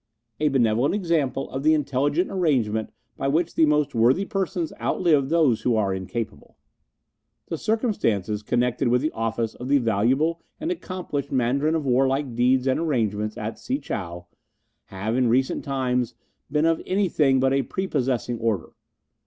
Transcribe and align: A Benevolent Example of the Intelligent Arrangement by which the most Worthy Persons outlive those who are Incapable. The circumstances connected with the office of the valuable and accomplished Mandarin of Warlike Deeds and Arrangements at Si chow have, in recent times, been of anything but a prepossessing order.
A 0.39 0.47
Benevolent 0.47 0.95
Example 0.95 1.47
of 1.51 1.61
the 1.61 1.75
Intelligent 1.75 2.31
Arrangement 2.31 2.89
by 3.17 3.27
which 3.27 3.53
the 3.53 3.67
most 3.67 3.93
Worthy 3.93 4.25
Persons 4.25 4.73
outlive 4.81 5.29
those 5.29 5.61
who 5.61 5.75
are 5.75 5.93
Incapable. 5.93 6.57
The 7.49 7.57
circumstances 7.59 8.41
connected 8.41 8.87
with 8.87 9.01
the 9.01 9.11
office 9.11 9.53
of 9.53 9.67
the 9.67 9.77
valuable 9.77 10.41
and 10.59 10.71
accomplished 10.71 11.31
Mandarin 11.31 11.75
of 11.75 11.85
Warlike 11.85 12.33
Deeds 12.33 12.65
and 12.65 12.79
Arrangements 12.79 13.37
at 13.37 13.59
Si 13.59 13.77
chow 13.77 14.25
have, 14.85 15.15
in 15.15 15.29
recent 15.29 15.63
times, 15.63 16.15
been 16.51 16.65
of 16.65 16.81
anything 16.87 17.39
but 17.39 17.53
a 17.53 17.61
prepossessing 17.61 18.39
order. 18.39 18.69